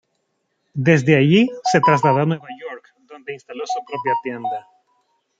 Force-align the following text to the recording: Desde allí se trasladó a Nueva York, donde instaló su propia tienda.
Desde 0.87 1.15
allí 1.15 1.47
se 1.65 1.79
trasladó 1.79 2.21
a 2.21 2.25
Nueva 2.25 2.47
York, 2.59 2.91
donde 3.07 3.35
instaló 3.35 3.61
su 3.67 3.85
propia 3.85 4.13
tienda. 4.23 4.67